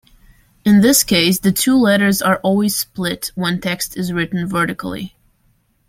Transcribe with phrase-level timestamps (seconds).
[0.65, 5.15] In this case, the two letters are always split when text is written vertically.